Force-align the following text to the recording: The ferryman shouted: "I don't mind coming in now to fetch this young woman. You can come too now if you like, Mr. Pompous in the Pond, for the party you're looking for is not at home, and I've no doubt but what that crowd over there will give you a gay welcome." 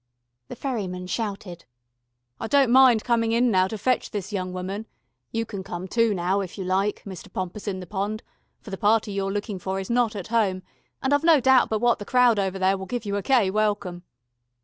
The 0.47 0.55
ferryman 0.55 1.05
shouted: 1.05 1.65
"I 2.39 2.47
don't 2.47 2.71
mind 2.71 3.03
coming 3.03 3.33
in 3.33 3.51
now 3.51 3.67
to 3.67 3.77
fetch 3.77 4.09
this 4.09 4.33
young 4.33 4.51
woman. 4.51 4.87
You 5.31 5.45
can 5.45 5.63
come 5.63 5.87
too 5.87 6.15
now 6.15 6.41
if 6.41 6.57
you 6.57 6.63
like, 6.63 7.03
Mr. 7.05 7.31
Pompous 7.31 7.67
in 7.67 7.81
the 7.81 7.85
Pond, 7.85 8.23
for 8.61 8.71
the 8.71 8.79
party 8.79 9.11
you're 9.11 9.31
looking 9.31 9.59
for 9.59 9.79
is 9.79 9.91
not 9.91 10.15
at 10.15 10.29
home, 10.29 10.63
and 11.03 11.13
I've 11.13 11.23
no 11.23 11.39
doubt 11.39 11.69
but 11.69 11.81
what 11.81 11.99
that 11.99 12.05
crowd 12.07 12.39
over 12.39 12.57
there 12.57 12.79
will 12.79 12.87
give 12.87 13.05
you 13.05 13.15
a 13.15 13.21
gay 13.21 13.51
welcome." 13.51 14.01